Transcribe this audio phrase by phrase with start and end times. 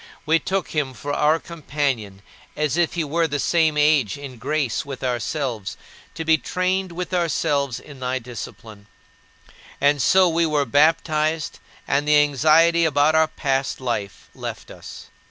[0.25, 2.23] We took him for our companion,
[2.57, 5.77] as if he were the same age in grace with ourselves,
[6.15, 8.87] to be trained with ourselves in thy discipline.
[9.79, 15.11] And so we were baptized and the anxiety about our past life left us.